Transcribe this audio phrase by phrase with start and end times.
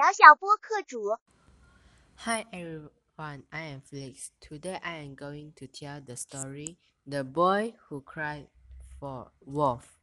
[0.00, 1.18] 小播客主。
[2.16, 4.30] Hi everyone, I am Felix.
[4.40, 8.48] Today I am going to tell the story The Boy Who Cried
[8.98, 9.98] for Wolf.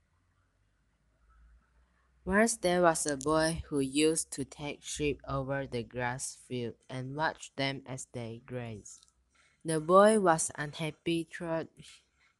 [2.25, 7.15] Once there was a boy who used to take sheep over the grass field and
[7.15, 9.05] watch them as they grazed.
[9.65, 11.67] The boy was unhappy thought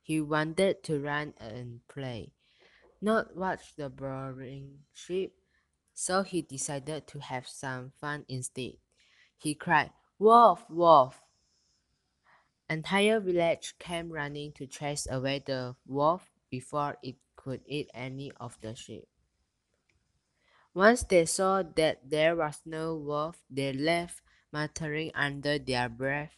[0.02, 2.32] he wanted to run and play,
[3.02, 5.34] not watch the boring sheep,
[5.99, 8.79] so he decided to have some fun instead.
[9.37, 11.21] He cried, Wolf, wolf!
[12.71, 18.57] Entire village came running to chase away the wolf before it could eat any of
[18.61, 19.09] the sheep.
[20.73, 24.23] Once they saw that there was no wolf, they left
[24.53, 26.37] muttering under their breath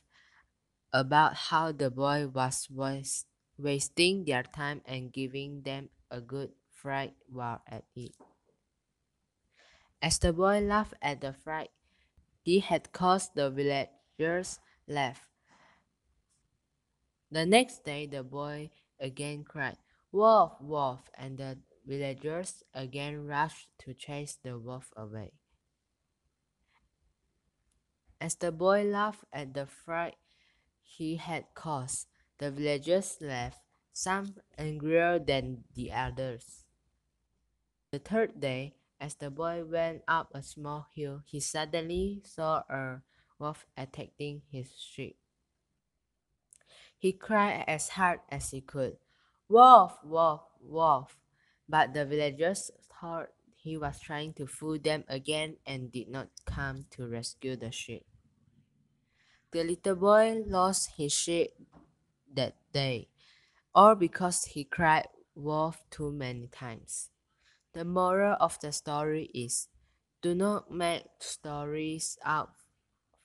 [0.91, 3.27] about how the boy was was
[3.59, 8.13] wasting their time and giving them a good fright while at it.
[10.03, 11.71] As the boy laughed at the fright
[12.43, 15.29] he had caused, the villagers laughed.
[17.31, 19.77] The next day the boy again cried,
[20.11, 25.33] Wolf, wolf, and the villagers again rushed to chase the wolf away.
[28.21, 30.17] As the boy laughed at the fright
[30.83, 33.63] he had caused, the villagers laughed,
[33.93, 36.65] some angrier than the others.
[37.93, 43.01] The third day, as the boy went up a small hill, he suddenly saw a
[43.39, 45.17] wolf attacking his sheep.
[46.99, 48.99] He cried as hard as he could,
[49.49, 51.17] Wolf, wolf, wolf!
[51.69, 56.87] But the villagers thought he was trying to fool them again and did not come
[56.91, 58.05] to rescue the sheep.
[59.51, 61.51] The little boy lost his sheep
[62.33, 63.09] that day,
[63.75, 67.11] all because he cried wolf too many times.
[67.73, 69.69] The moral of the story is
[70.23, 72.57] do not make stories up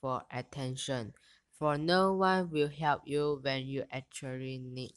[0.01, 1.13] for attention,
[1.51, 4.95] for no one will help you when you actually need